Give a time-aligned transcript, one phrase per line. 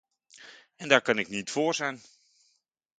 [0.77, 2.01] En daar kan ik niet vóór zijn.